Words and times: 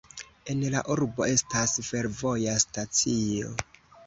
En 0.53 0.63
la 0.75 0.79
urbo 0.93 1.27
estas 1.33 1.75
fervoja 1.89 2.57
stacio. 2.65 3.53